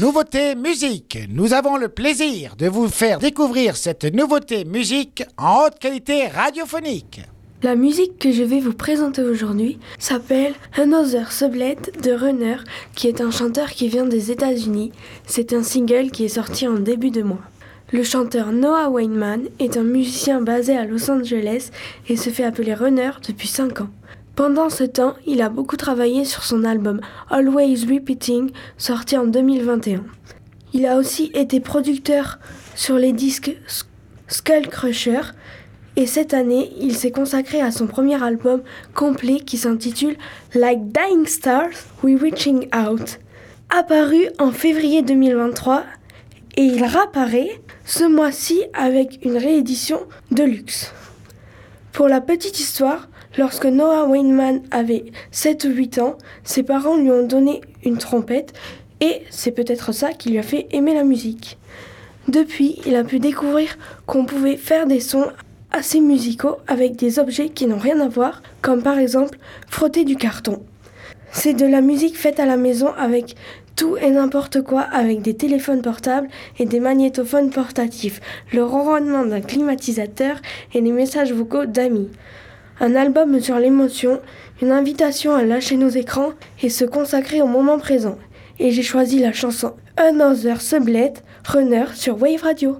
[0.00, 1.18] Nouveauté musique.
[1.28, 7.20] Nous avons le plaisir de vous faire découvrir cette nouveauté musique en haute qualité radiophonique.
[7.62, 12.56] La musique que je vais vous présenter aujourd'hui s'appelle Another Sublet de Runner,
[12.94, 14.92] qui est un chanteur qui vient des États-Unis.
[15.26, 17.42] C'est un single qui est sorti en début de mois.
[17.92, 21.68] Le chanteur Noah Weinman est un musicien basé à Los Angeles
[22.08, 23.90] et se fait appeler Runner depuis 5 ans.
[24.36, 30.04] Pendant ce temps, il a beaucoup travaillé sur son album Always Repeating, sorti en 2021.
[30.72, 32.38] Il a aussi été producteur
[32.74, 33.56] sur les disques
[34.28, 35.20] Skull Crusher,
[35.96, 38.62] et cette année, il s'est consacré à son premier album
[38.94, 40.16] complet qui s'intitule
[40.54, 41.70] Like Dying Stars,
[42.02, 43.18] We Reaching Out.
[43.68, 45.84] Apparu en février 2023,
[46.56, 50.00] et il réapparaît ce mois-ci avec une réédition
[50.30, 50.92] de luxe.
[51.92, 53.08] Pour la petite histoire,
[53.38, 58.52] lorsque Noah Weinman avait 7 ou 8 ans, ses parents lui ont donné une trompette
[59.00, 61.58] et c'est peut-être ça qui lui a fait aimer la musique.
[62.28, 63.76] Depuis, il a pu découvrir
[64.06, 65.30] qu'on pouvait faire des sons
[65.72, 70.16] assez musicaux avec des objets qui n'ont rien à voir, comme par exemple frotter du
[70.16, 70.62] carton.
[71.32, 73.36] C'est de la musique faite à la maison avec
[73.76, 78.20] tout et n'importe quoi, avec des téléphones portables et des magnétophones portatifs,
[78.52, 80.36] le ronronnement d'un climatisateur
[80.74, 82.10] et les messages vocaux d'amis.
[82.82, 84.22] Un album sur l'émotion,
[84.62, 86.30] une invitation à lâcher nos écrans
[86.62, 88.16] et se consacrer au moment présent.
[88.58, 91.12] Et j'ai choisi la chanson Another Sublet
[91.46, 92.78] Runner sur Wave Radio.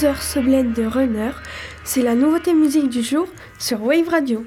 [0.00, 1.32] Sublet de Runner,
[1.84, 4.46] c'est la nouveauté musique du jour sur Wave Radio.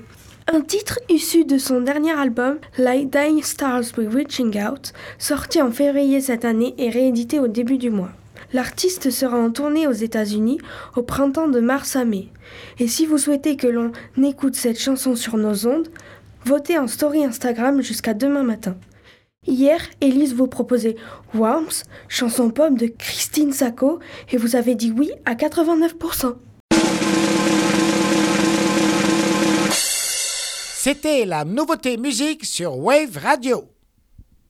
[0.52, 5.70] Un titre issu de son dernier album, Light Dying Stars We're Reaching Out, sorti en
[5.70, 8.10] février cette année et réédité au début du mois.
[8.52, 10.58] L'artiste sera en tournée aux États-Unis
[10.96, 12.30] au printemps de mars à mai.
[12.80, 13.92] Et si vous souhaitez que l'on
[14.24, 15.90] écoute cette chanson sur nos ondes,
[16.46, 18.76] votez en story Instagram jusqu'à demain matin.
[19.46, 20.96] Hier, Elise vous proposait
[21.34, 24.00] Worms, chanson pop de Christine Sacco,
[24.32, 26.36] et vous avez dit oui à 89%.
[30.76, 33.73] C'était la nouveauté musique sur Wave Radio.